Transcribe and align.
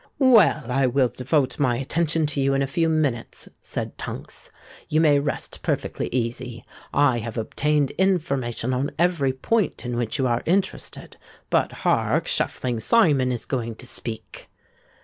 "Well, 0.17 0.63
I 0.71 0.87
will 0.87 1.09
devote 1.09 1.59
my 1.59 1.77
attention 1.77 2.25
to 2.25 2.41
you 2.41 2.55
in 2.55 2.63
a 2.63 2.65
few 2.65 2.89
minutes," 2.89 3.47
said 3.61 3.99
Tunks. 3.99 4.49
"You 4.89 4.99
may 4.99 5.19
rest 5.19 5.61
perfectly 5.61 6.09
easy—I 6.11 7.19
have 7.19 7.37
obtained 7.37 7.91
information 7.99 8.73
on 8.73 8.89
every 8.97 9.31
point 9.31 9.85
in 9.85 9.95
which 9.97 10.17
you 10.17 10.25
are 10.25 10.41
interested. 10.47 11.17
But—hark! 11.51 12.25
Shuffling 12.27 12.79
Simon 12.79 13.31
is 13.31 13.45
going 13.45 13.75
to 13.75 13.85
speak!" 13.85 14.49